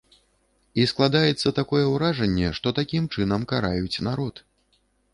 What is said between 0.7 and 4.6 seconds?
І складаецца такое ўражанне, што такім чынам караюць народ.